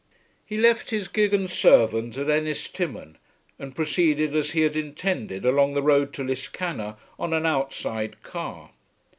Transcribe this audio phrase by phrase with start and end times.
[0.43, 3.19] He left his gig and servant at Ennistimon
[3.59, 8.71] and proceeded as he had intended along the road to Liscannor on an outside car.